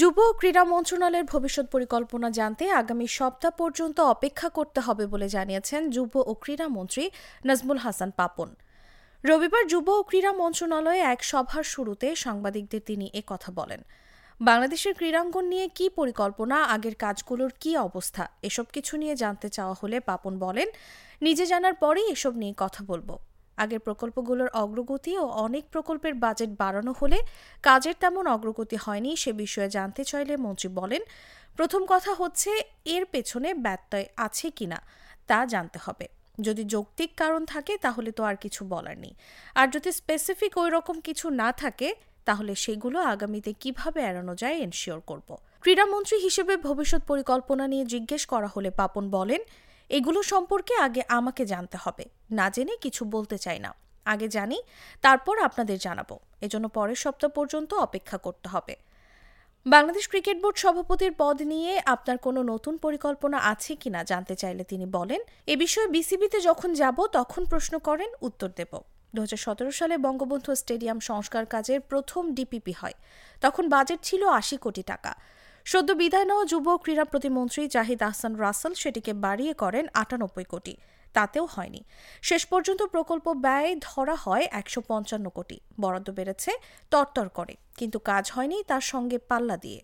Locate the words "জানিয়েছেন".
5.28-5.82